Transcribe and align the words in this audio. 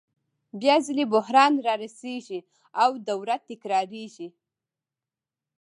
بیا 0.61 0.75
ځلي 0.85 1.05
بحران 1.13 1.53
رارسېږي 1.67 2.39
او 2.81 2.89
دوره 3.09 3.35
تکرارېږي 3.47 4.27